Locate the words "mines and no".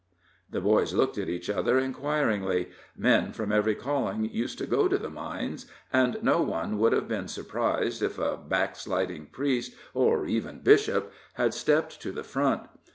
5.11-6.41